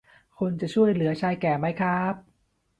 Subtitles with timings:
[0.37, 2.13] คุณจะช่วยเหลือชายแก่มั้ยครับ